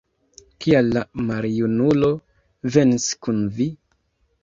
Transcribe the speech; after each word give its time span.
Kial 0.65 0.89
la 0.95 1.03
maljunulo 1.27 2.11
venis 2.79 3.09
kun 3.25 3.49
vi? 3.61 3.73